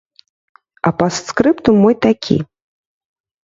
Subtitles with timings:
[0.87, 2.41] А пастскрыптум мой такі.